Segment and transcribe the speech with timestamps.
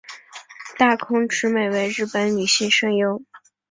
[0.79, 3.21] 大空直美为日本女性声优。